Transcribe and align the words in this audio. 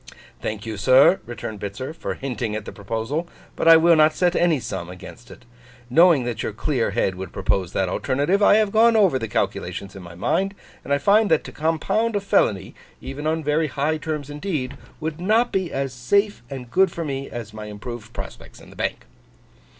'Thank 0.41 0.65
you, 0.65 0.77
sir,' 0.77 1.19
returned 1.27 1.59
Bitzer, 1.59 1.93
'for 1.95 2.15
hinting 2.15 2.55
at 2.55 2.65
the 2.65 2.71
proposal; 2.71 3.29
but 3.55 3.67
I 3.67 3.77
will 3.77 3.95
not 3.95 4.15
set 4.15 4.35
any 4.35 4.59
sum 4.59 4.89
against 4.89 5.29
it. 5.29 5.45
Knowing 5.91 6.23
that 6.23 6.41
your 6.41 6.53
clear 6.53 6.89
head 6.89 7.13
would 7.13 7.31
propose 7.31 7.71
that 7.73 7.87
alternative, 7.87 8.41
I 8.41 8.55
have 8.55 8.71
gone 8.71 8.95
over 8.95 9.19
the 9.19 9.27
calculations 9.27 9.95
in 9.95 10.01
my 10.01 10.15
mind; 10.15 10.55
and 10.83 10.91
I 10.91 10.97
find 10.97 11.29
that 11.29 11.43
to 11.43 11.51
compound 11.51 12.15
a 12.15 12.19
felony, 12.19 12.73
even 12.99 13.27
on 13.27 13.43
very 13.43 13.67
high 13.67 13.97
terms 13.97 14.31
indeed, 14.31 14.75
would 14.99 15.19
not 15.21 15.51
be 15.51 15.71
as 15.71 15.93
safe 15.93 16.41
and 16.49 16.71
good 16.71 16.91
for 16.91 17.05
me 17.05 17.29
as 17.29 17.53
my 17.53 17.65
improved 17.65 18.11
prospects 18.11 18.59
in 18.59 18.71
the 18.71 18.75
Bank. 18.75 19.05